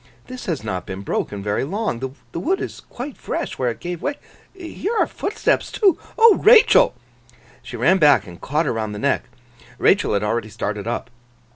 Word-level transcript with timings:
This 0.25 0.47
has 0.47 0.63
not 0.63 0.87
been 0.87 1.01
broken 1.01 1.43
very 1.43 1.63
long. 1.63 1.99
The 2.31 2.39
wood 2.39 2.59
is 2.59 2.79
quite 2.79 3.17
fresh 3.17 3.59
where 3.59 3.69
it 3.69 3.79
gave 3.79 4.01
way. 4.01 4.15
Here 4.51 4.95
are 4.97 5.05
footsteps 5.05 5.71
too.—O 5.71 6.37
Rachael!' 6.41 6.95
She 7.61 7.77
ran 7.77 7.99
back, 7.99 8.25
and 8.25 8.41
caught 8.41 8.65
her 8.65 8.73
round 8.73 8.95
the 8.95 8.97
neck. 8.97 9.25
Rachael 9.77 10.13
had 10.13 10.23
already 10.23 10.49
started 10.49 10.87
up. 10.87 11.11